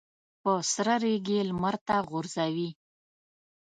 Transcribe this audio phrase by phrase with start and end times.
[0.41, 2.69] په سره ریګ یې لمر ته غورځوي.